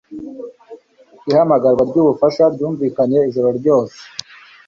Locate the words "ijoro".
3.29-3.49